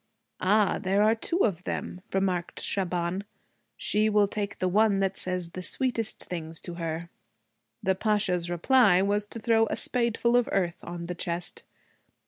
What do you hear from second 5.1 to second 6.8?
says the sweetest things to